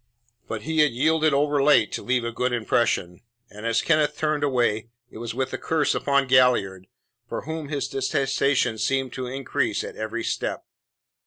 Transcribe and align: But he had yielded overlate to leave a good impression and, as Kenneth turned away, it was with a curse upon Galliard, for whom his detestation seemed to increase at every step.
But 0.47 0.63
he 0.63 0.79
had 0.79 0.89
yielded 0.93 1.31
overlate 1.31 1.91
to 1.91 2.01
leave 2.01 2.23
a 2.25 2.31
good 2.31 2.51
impression 2.51 3.21
and, 3.51 3.67
as 3.67 3.83
Kenneth 3.83 4.17
turned 4.17 4.43
away, 4.43 4.89
it 5.11 5.19
was 5.19 5.35
with 5.35 5.53
a 5.53 5.59
curse 5.59 5.93
upon 5.93 6.25
Galliard, 6.25 6.87
for 7.29 7.41
whom 7.43 7.67
his 7.69 7.87
detestation 7.87 8.79
seemed 8.79 9.13
to 9.13 9.27
increase 9.27 9.83
at 9.83 9.95
every 9.95 10.23
step. 10.23 10.65